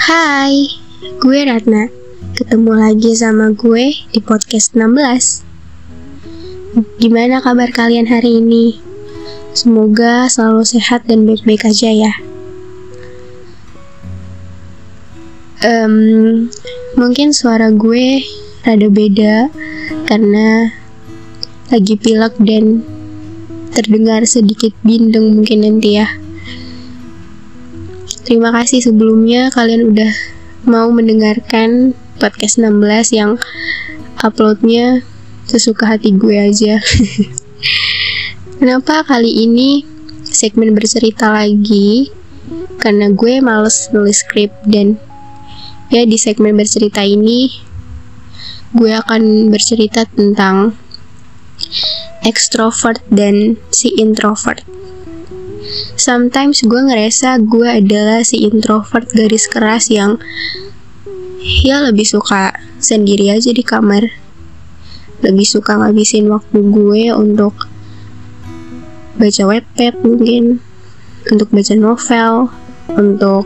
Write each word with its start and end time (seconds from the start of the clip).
Hai, 0.00 0.64
gue 1.20 1.44
Ratna. 1.44 1.92
Ketemu 2.32 2.72
lagi 2.72 3.12
sama 3.12 3.52
gue 3.52 3.92
di 3.92 4.20
podcast 4.24 4.72
16. 4.72 5.44
Gimana 6.96 7.44
kabar 7.44 7.68
kalian 7.68 8.08
hari 8.08 8.40
ini? 8.40 8.80
Semoga 9.52 10.24
selalu 10.24 10.64
sehat 10.64 11.04
dan 11.04 11.28
baik-baik 11.28 11.68
aja 11.68 11.92
ya. 11.92 12.16
Um, 15.68 16.48
mungkin 16.96 17.36
suara 17.36 17.68
gue 17.68 18.24
rada 18.64 18.88
beda 18.88 19.52
karena 20.08 20.72
lagi 21.68 22.00
pilek 22.00 22.40
dan 22.40 22.80
terdengar 23.76 24.24
sedikit 24.24 24.72
bindeng 24.80 25.36
mungkin 25.36 25.60
nanti 25.60 26.00
ya. 26.00 26.08
Terima 28.30 28.54
kasih 28.54 28.78
sebelumnya 28.78 29.50
kalian 29.50 29.90
udah 29.90 30.12
mau 30.62 30.86
mendengarkan 30.94 31.98
podcast 32.22 32.62
16 32.62 33.10
yang 33.10 33.34
uploadnya 34.22 35.02
sesuka 35.50 35.90
hati 35.90 36.14
gue 36.14 36.38
aja. 36.38 36.78
Kenapa 38.62 39.02
kali 39.02 39.50
ini 39.50 39.82
segmen 40.22 40.78
bercerita 40.78 41.34
lagi? 41.34 42.14
Karena 42.78 43.10
gue 43.10 43.42
males 43.42 43.90
nulis 43.90 44.22
skrip 44.22 44.54
dan 44.62 44.94
ya 45.90 46.06
di 46.06 46.14
segmen 46.14 46.54
bercerita 46.54 47.02
ini 47.02 47.50
gue 48.78 48.94
akan 48.94 49.50
bercerita 49.50 50.06
tentang 50.06 50.78
extrovert 52.22 53.02
dan 53.10 53.58
si 53.74 53.90
introvert 53.98 54.62
sometimes 56.00 56.64
gue 56.64 56.80
ngerasa 56.80 57.44
gue 57.44 57.68
adalah 57.68 58.24
si 58.24 58.48
introvert 58.48 59.04
garis 59.12 59.44
keras 59.44 59.92
yang 59.92 60.16
ya 61.60 61.84
lebih 61.84 62.08
suka 62.08 62.56
sendiri 62.80 63.28
aja 63.28 63.52
di 63.52 63.60
kamar. 63.60 64.08
Lebih 65.20 65.44
suka 65.44 65.76
ngabisin 65.76 66.32
waktu 66.32 66.64
gue 66.64 67.12
untuk 67.12 67.68
baca 69.20 69.42
webpad 69.44 70.00
mungkin 70.00 70.64
untuk 71.28 71.52
baca 71.52 71.76
novel 71.76 72.48
untuk 72.96 73.44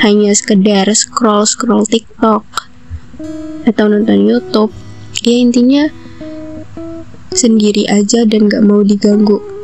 hanya 0.00 0.32
sekedar 0.32 0.88
scroll 0.96 1.44
scroll 1.44 1.84
TikTok 1.84 2.48
atau 3.68 3.84
nonton 3.92 4.24
YouTube. 4.24 4.72
Ya 5.20 5.36
intinya 5.36 5.92
sendiri 7.36 7.84
aja 7.92 8.24
dan 8.24 8.48
gak 8.48 8.64
mau 8.64 8.80
diganggu 8.80 9.61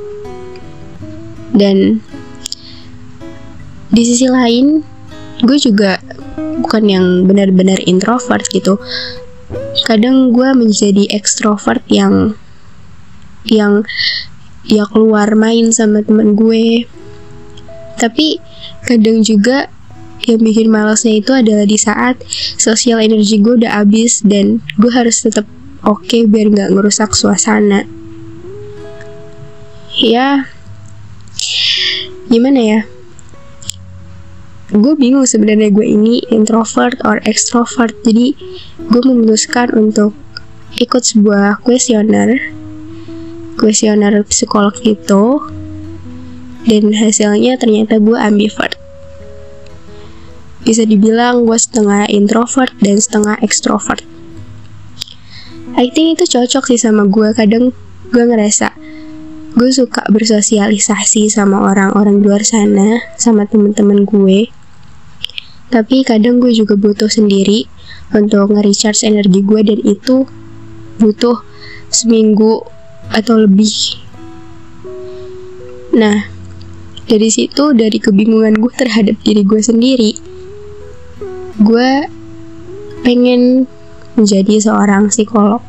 dan 1.54 2.02
di 3.88 4.02
sisi 4.04 4.28
lain 4.28 4.84
gue 5.42 5.58
juga 5.58 6.02
bukan 6.60 6.84
yang 6.91 7.06
benar-benar 7.24 7.78
introvert 7.86 8.44
gitu. 8.50 8.77
Kadang 9.86 10.34
gue 10.34 10.48
menjadi 10.52 11.08
ekstrovert 11.14 11.80
yang 11.88 12.36
yang 13.48 13.86
ya 14.69 14.84
keluar 14.91 15.32
main 15.32 15.72
sama 15.72 16.04
temen 16.04 16.36
gue. 16.36 16.84
Tapi 17.98 18.38
kadang 18.84 19.24
juga 19.24 19.72
yang 20.28 20.44
bikin 20.44 20.69
malasnya 20.69 21.24
itu 21.24 21.32
adalah 21.32 21.64
di 21.64 21.78
saat 21.80 22.20
sosial 22.60 23.00
energi 23.00 23.41
gue 23.41 23.64
udah 23.64 23.80
habis 23.80 24.20
dan 24.26 24.60
gue 24.76 24.92
harus 24.92 25.24
tetap 25.24 25.48
oke 25.86 26.04
okay 26.04 26.28
biar 26.28 26.52
nggak 26.52 26.70
ngerusak 26.74 27.16
suasana. 27.16 27.88
Ya 29.98 30.46
gimana 32.29 32.61
ya? 32.61 32.81
Gue 34.69 34.93
bingung 35.01 35.25
sebenarnya 35.25 35.73
gue 35.73 35.87
ini 35.89 36.21
introvert 36.29 37.01
or 37.09 37.25
extrovert. 37.25 37.97
Jadi 38.05 38.37
gue 38.77 39.01
memutuskan 39.01 39.72
untuk 39.72 40.12
ikut 40.77 41.00
sebuah 41.00 41.65
kuesioner. 41.65 42.53
Kuesioner 43.56 44.21
psikolog 44.28 44.77
itu. 44.84 45.41
Dan 46.69 46.93
hasilnya 46.93 47.56
ternyata 47.56 47.97
gue 47.97 48.12
ambivert. 48.21 48.77
Bisa 50.69 50.84
dibilang 50.84 51.49
gue 51.49 51.56
setengah 51.56 52.05
introvert 52.12 52.77
dan 52.84 53.00
setengah 53.00 53.41
extrovert. 53.41 54.05
I 55.81 55.88
think 55.88 56.21
itu 56.21 56.28
cocok 56.28 56.77
sih 56.77 56.77
sama 56.77 57.09
gue. 57.09 57.33
Kadang 57.33 57.72
gue 58.12 58.25
ngerasa 58.25 58.77
gue 59.58 59.70
suka 59.74 60.06
bersosialisasi 60.06 61.26
sama 61.26 61.66
orang-orang 61.66 62.22
luar 62.22 62.46
sana 62.46 63.02
sama 63.19 63.44
temen-temen 63.50 64.06
gue. 64.06 64.46
Tapi 65.69 66.06
kadang 66.06 66.38
gue 66.38 66.54
juga 66.54 66.78
butuh 66.78 67.10
sendiri 67.10 67.66
untuk 68.14 68.54
nge-recharge 68.54 69.04
energi 69.04 69.42
gue 69.42 69.60
dan 69.66 69.78
itu 69.82 70.24
butuh 71.02 71.42
seminggu 71.91 72.62
atau 73.10 73.42
lebih. 73.42 73.98
Nah 75.98 76.38
dari 77.08 77.32
situ 77.32 77.72
dari 77.72 77.96
kebingungan 77.98 78.60
gue 78.60 78.72
terhadap 78.76 79.16
diri 79.25 79.40
gue 79.40 79.60
sendiri 79.64 80.12
gue 81.58 81.90
pengen 83.00 83.64
menjadi 84.14 84.60
seorang 84.60 85.08
psikolog 85.08 85.64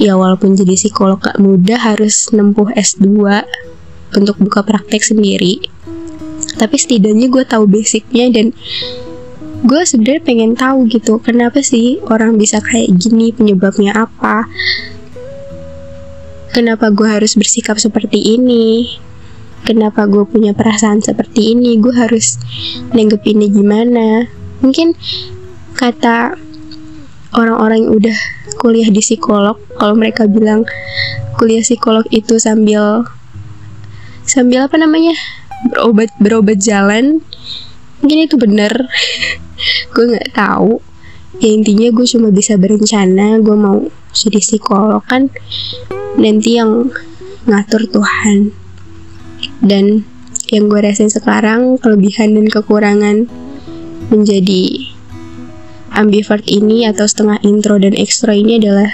ya 0.00 0.16
walaupun 0.16 0.56
jadi 0.56 0.76
psikolog 0.76 1.20
gak 1.20 1.40
mudah 1.40 1.76
harus 1.76 2.30
nempuh 2.32 2.72
S2 2.72 3.08
untuk 4.16 4.36
buka 4.40 4.64
praktek 4.64 5.02
sendiri. 5.04 5.60
Tapi 6.56 6.76
setidaknya 6.76 7.32
gue 7.32 7.44
tahu 7.48 7.64
basicnya 7.64 8.28
dan 8.28 8.52
gue 9.62 9.80
sebenarnya 9.86 10.22
pengen 10.26 10.52
tahu 10.58 10.90
gitu 10.90 11.22
kenapa 11.22 11.62
sih 11.62 12.02
orang 12.10 12.36
bisa 12.36 12.58
kayak 12.60 12.92
gini 12.98 13.32
penyebabnya 13.32 13.94
apa? 13.94 14.44
Kenapa 16.52 16.92
gue 16.92 17.08
harus 17.08 17.32
bersikap 17.32 17.80
seperti 17.80 18.36
ini? 18.36 19.00
Kenapa 19.64 20.04
gue 20.10 20.26
punya 20.26 20.52
perasaan 20.52 21.00
seperti 21.00 21.56
ini? 21.56 21.80
Gue 21.80 21.94
harus 21.96 22.36
nanggepinnya 22.92 23.48
gimana? 23.48 24.28
Mungkin 24.60 24.92
kata 25.78 26.36
orang-orang 27.32 27.88
yang 27.88 27.92
udah 27.96 28.18
kuliah 28.60 28.88
di 28.92 29.00
psikolog 29.00 29.56
kalau 29.80 29.96
mereka 29.96 30.28
bilang 30.28 30.64
kuliah 31.40 31.64
psikolog 31.64 32.04
itu 32.12 32.36
sambil 32.36 33.08
sambil 34.22 34.68
apa 34.68 34.76
namanya 34.78 35.16
berobat 35.72 36.10
berobat 36.20 36.58
jalan 36.60 37.20
mungkin 38.02 38.26
itu 38.26 38.36
bener. 38.36 38.72
Gue 39.94 40.04
nggak 40.10 40.34
tahu. 40.34 40.82
Ya 41.40 41.48
intinya 41.48 41.88
gue 41.90 42.06
cuma 42.06 42.28
bisa 42.28 42.54
berencana 42.60 43.40
gue 43.40 43.56
mau 43.56 43.82
jadi 44.12 44.38
psikolog 44.38 45.00
kan. 45.06 45.32
Nanti 46.18 46.60
yang 46.60 46.92
ngatur 47.48 47.88
Tuhan. 47.88 48.52
Dan 49.62 50.04
yang 50.52 50.68
gue 50.68 50.80
rasain 50.84 51.08
sekarang 51.08 51.80
kelebihan 51.80 52.36
dan 52.36 52.46
kekurangan 52.52 53.26
menjadi 54.12 54.91
ambivert 55.92 56.44
ini 56.48 56.88
atau 56.88 57.04
setengah 57.04 57.38
intro 57.44 57.76
dan 57.76 57.92
extro 57.94 58.32
ini 58.32 58.58
adalah 58.58 58.90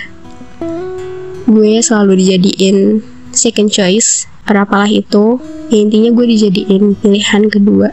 gue 1.49 1.81
selalu 1.81 2.21
dijadiin 2.21 3.01
second 3.33 3.71
choice. 3.73 4.29
Atau 4.49 4.65
apalah 4.65 4.89
itu? 4.89 5.37
Ya 5.69 5.79
intinya 5.85 6.09
gue 6.13 6.25
dijadiin 6.25 6.97
pilihan 6.97 7.43
kedua. 7.53 7.93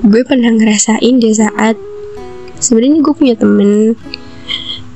Gue 0.00 0.22
pernah 0.24 0.52
ngerasain 0.52 1.20
di 1.20 1.30
saat 1.32 1.76
sebenarnya 2.56 3.04
gue 3.04 3.14
punya 3.14 3.34
temen 3.36 3.92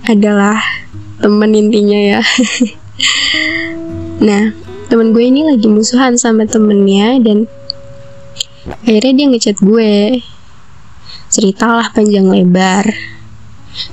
adalah 0.09 0.61
temen 1.21 1.51
intinya 1.55 2.19
ya. 2.19 2.21
Nah 4.21 4.53
temen 4.93 5.17
gue 5.17 5.25
ini 5.25 5.49
lagi 5.49 5.65
musuhan 5.65 6.21
sama 6.21 6.45
temennya 6.45 7.17
dan 7.25 7.49
akhirnya 8.85 9.13
dia 9.17 9.27
ngechat 9.33 9.57
gue 9.65 10.21
ceritalah 11.31 11.95
panjang 11.95 12.27
lebar. 12.27 12.91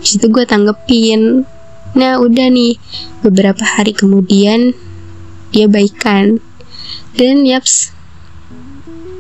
Situ 0.02 0.28
gue 0.34 0.44
tanggepin 0.44 1.46
nah 1.94 2.18
udah 2.18 2.50
nih. 2.50 2.82
Beberapa 3.22 3.64
hari 3.64 3.94
kemudian 3.94 4.74
dia 5.54 5.70
baikan. 5.70 6.42
Dan 7.18 7.46
yaps 7.46 7.94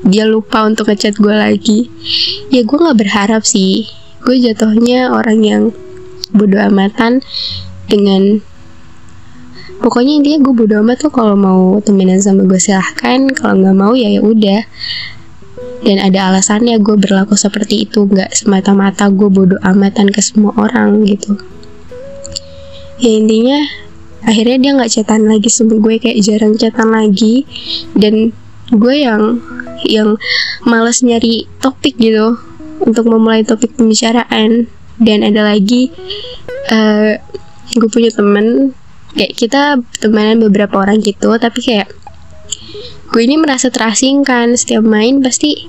dia 0.05 0.29
lupa 0.29 0.65
untuk 0.65 0.89
ngechat 0.89 1.17
gue 1.17 1.33
lagi. 1.33 1.89
Ya 2.53 2.65
gue 2.65 2.77
nggak 2.77 2.97
berharap 2.97 3.45
sih. 3.45 3.89
Gue 4.21 4.41
jatuhnya 4.41 5.13
orang 5.13 5.39
yang 5.45 5.63
bodoh 6.33 6.59
amatan 6.59 7.23
dengan 7.87 8.43
pokoknya 9.79 10.19
intinya 10.19 10.39
gue 10.43 10.53
bodoh 10.53 10.79
amat 10.83 11.07
tuh 11.07 11.11
kalau 11.13 11.33
mau 11.33 11.79
temenan 11.81 12.21
sama 12.21 12.45
gue 12.45 12.59
silahkan. 12.59 13.29
Kalau 13.33 13.57
nggak 13.57 13.77
mau 13.77 13.93
ya 13.97 14.09
ya 14.09 14.21
udah 14.21 14.61
dan 15.85 16.01
ada 16.01 16.33
alasannya 16.33 16.81
gue 16.81 16.97
berlaku 16.97 17.37
seperti 17.37 17.85
itu. 17.85 18.09
Nggak 18.09 18.33
semata-mata 18.33 19.09
gue 19.13 19.29
bodoh 19.29 19.61
amatan 19.61 20.09
ke 20.09 20.21
semua 20.23 20.53
orang 20.57 21.05
gitu. 21.05 21.37
Ya 22.97 23.11
intinya 23.13 23.59
akhirnya 24.25 24.57
dia 24.57 24.71
nggak 24.73 24.91
cetan 24.91 25.29
lagi 25.29 25.49
sama 25.53 25.77
gue. 25.77 26.01
Kayak 26.01 26.17
jarang 26.25 26.57
cetan 26.57 26.89
lagi. 26.89 27.45
Dan 27.93 28.33
gue 28.73 28.95
yang 28.97 29.37
yang 29.85 30.17
males 30.65 31.05
nyari 31.05 31.45
topik 31.61 31.97
gitu. 32.01 32.41
Untuk 32.81 33.05
memulai 33.05 33.45
topik 33.45 33.77
pembicaraan. 33.77 34.65
Dan 34.97 35.21
ada 35.21 35.45
lagi 35.45 35.93
uh, 36.73 37.21
gue 37.77 37.89
punya 37.93 38.09
temen. 38.09 38.73
Kayak 39.13 39.33
kita 39.37 39.61
temenan 40.01 40.41
beberapa 40.41 40.81
orang 40.81 40.97
gitu. 41.05 41.37
Tapi 41.37 41.59
kayak 41.61 41.89
gue 43.11 43.21
ini 43.23 43.35
merasa 43.39 43.71
terasingkan. 43.71 44.55
Setiap 44.55 44.83
main 44.83 45.23
pasti 45.23 45.67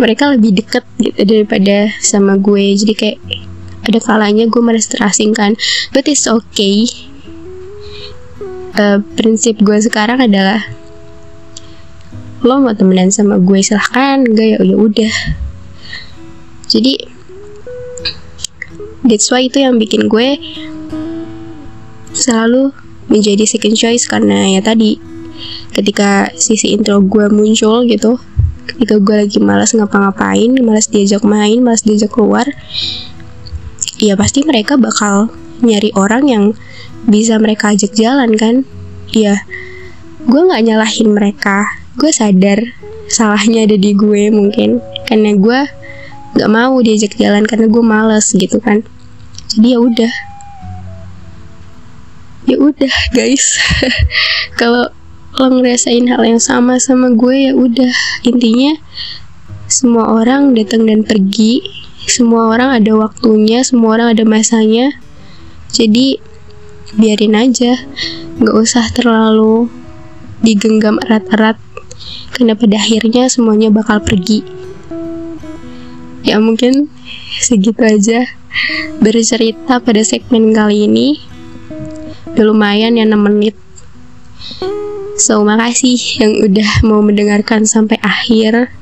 mereka 0.00 0.32
lebih 0.32 0.64
deket 0.64 0.84
gitu 1.00 1.20
daripada 1.24 1.92
sama 2.00 2.40
gue. 2.40 2.76
Jadi 2.76 2.92
kayak 2.96 3.18
ada 3.84 3.98
kalanya 4.00 4.48
gue 4.48 4.62
merasa 4.62 4.96
terasingkan. 4.96 5.56
But 5.92 6.08
it's 6.08 6.28
okay. 6.28 6.88
Uh, 8.76 9.02
prinsip 9.18 9.60
gue 9.60 9.76
sekarang 9.82 10.22
adalah 10.24 10.62
lo 12.40 12.56
mau 12.56 12.72
temenan 12.72 13.12
sama 13.12 13.36
gue 13.36 13.60
silahkan. 13.60 14.24
Gak 14.24 14.46
ya 14.46 14.58
ya 14.60 14.76
udah. 14.76 15.14
Jadi 16.70 16.94
that's 19.04 19.28
why 19.32 19.44
itu 19.44 19.60
yang 19.60 19.76
bikin 19.80 20.06
gue 20.06 20.38
selalu 22.14 22.70
menjadi 23.10 23.42
second 23.42 23.74
choice 23.74 24.06
karena 24.06 24.54
ya 24.54 24.62
tadi 24.62 25.09
ketika 25.70 26.30
sisi 26.34 26.74
intro 26.74 27.02
gue 27.02 27.30
muncul 27.30 27.86
gitu 27.86 28.18
ketika 28.66 28.98
gue 29.02 29.16
lagi 29.26 29.38
malas 29.42 29.74
ngapa-ngapain 29.74 30.54
malas 30.62 30.86
diajak 30.90 31.22
main 31.26 31.58
malas 31.62 31.82
diajak 31.82 32.14
keluar 32.14 32.46
ya 34.00 34.16
pasti 34.16 34.40
mereka 34.46 34.80
bakal 34.80 35.28
nyari 35.60 35.92
orang 35.92 36.24
yang 36.24 36.44
bisa 37.04 37.36
mereka 37.36 37.72
ajak 37.72 37.92
jalan 37.92 38.34
kan? 38.36 38.64
Ya 39.12 39.44
gue 40.24 40.40
nggak 40.40 40.64
nyalahin 40.64 41.12
mereka. 41.12 41.68
Gue 41.96 42.10
sadar 42.12 42.60
salahnya 43.12 43.68
ada 43.68 43.76
di 43.76 43.92
gue 43.92 44.32
mungkin. 44.32 44.80
Karena 45.04 45.36
gue 45.36 45.60
nggak 46.36 46.50
mau 46.50 46.80
diajak 46.80 47.16
jalan 47.20 47.44
karena 47.44 47.68
gue 47.68 47.84
males 47.84 48.26
gitu 48.32 48.56
kan. 48.60 48.80
Jadi 49.52 49.76
ya 49.76 49.78
udah. 49.80 50.12
Ya 52.48 52.56
udah 52.56 52.94
guys. 53.12 53.60
Kalau 54.60 54.88
lo 55.38 55.46
ngerasain 55.46 56.10
hal 56.10 56.26
yang 56.26 56.42
sama 56.42 56.82
sama 56.82 57.14
gue 57.14 57.50
ya 57.50 57.52
udah. 57.54 57.94
Intinya 58.26 58.74
semua 59.70 60.10
orang 60.10 60.58
datang 60.58 60.90
dan 60.90 61.06
pergi. 61.06 61.62
Semua 62.10 62.50
orang 62.50 62.74
ada 62.82 62.92
waktunya 62.98 63.62
semua 63.62 63.94
orang 64.00 64.18
ada 64.18 64.26
masanya. 64.26 64.90
Jadi 65.70 66.18
biarin 66.98 67.38
aja. 67.38 67.78
Nggak 68.42 68.56
usah 68.58 68.90
terlalu 68.90 69.70
digenggam 70.42 70.98
erat-erat. 71.06 71.60
Karena 72.34 72.58
pada 72.58 72.80
akhirnya 72.80 73.30
semuanya 73.30 73.70
bakal 73.70 74.02
pergi. 74.02 74.42
Ya 76.26 76.42
mungkin 76.42 76.90
segitu 77.38 77.80
aja 77.80 78.26
bercerita 78.98 79.78
pada 79.78 80.02
segmen 80.02 80.50
kali 80.50 80.90
ini. 80.90 81.22
Udah 82.34 82.44
lumayan 82.50 82.98
ya 82.98 83.06
6 83.06 83.14
menit 83.18 83.54
so 85.20 85.44
makasih 85.44 86.00
yang 86.16 86.32
udah 86.40 86.80
mau 86.80 87.04
mendengarkan 87.04 87.68
sampai 87.68 88.00
akhir. 88.00 88.72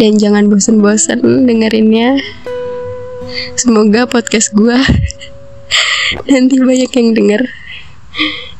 Dan 0.00 0.16
jangan 0.16 0.48
bosen-bosen 0.48 1.20
dengerinnya. 1.44 2.16
Semoga 3.60 4.08
podcast 4.08 4.56
gue 4.56 4.72
nanti 6.32 6.56
banyak 6.56 6.88
yang 6.88 7.08
denger. 7.12 7.42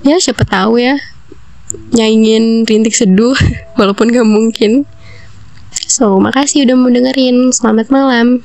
Ya 0.05 0.21
siapa 0.21 0.45
tahu 0.45 0.77
ya. 0.77 1.01
Nyaingin 1.97 2.69
rintik 2.69 2.93
seduh 2.93 3.39
walaupun 3.81 4.13
gak 4.13 4.29
mungkin. 4.29 4.85
So 5.73 6.21
makasih 6.21 6.69
udah 6.69 6.77
mau 6.77 6.93
dengerin. 6.93 7.49
Selamat 7.49 7.89
malam 7.89 8.45